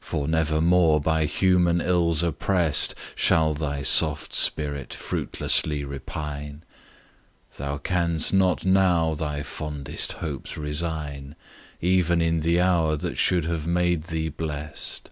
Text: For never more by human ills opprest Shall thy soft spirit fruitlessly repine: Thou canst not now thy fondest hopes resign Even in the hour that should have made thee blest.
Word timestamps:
For 0.00 0.26
never 0.26 0.60
more 0.60 1.00
by 1.00 1.24
human 1.24 1.80
ills 1.80 2.24
opprest 2.24 2.96
Shall 3.14 3.54
thy 3.54 3.82
soft 3.82 4.34
spirit 4.34 4.92
fruitlessly 4.92 5.84
repine: 5.84 6.62
Thou 7.56 7.78
canst 7.78 8.32
not 8.34 8.64
now 8.64 9.14
thy 9.14 9.44
fondest 9.44 10.14
hopes 10.14 10.56
resign 10.56 11.36
Even 11.80 12.20
in 12.20 12.40
the 12.40 12.60
hour 12.60 12.96
that 12.96 13.16
should 13.18 13.44
have 13.44 13.68
made 13.68 14.02
thee 14.06 14.30
blest. 14.30 15.10